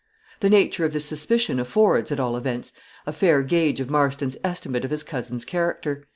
The 0.39 0.49
nature 0.49 0.83
of 0.83 0.93
this 0.93 1.05
suspicion 1.05 1.59
affords, 1.59 2.11
at 2.11 2.19
all 2.19 2.35
events, 2.35 2.73
a 3.05 3.13
fair 3.13 3.43
gauge 3.43 3.79
of 3.79 3.91
Marston's 3.91 4.35
estimate 4.43 4.83
of 4.83 4.89
his 4.89 5.03
cousin's 5.03 5.45
character. 5.45 6.07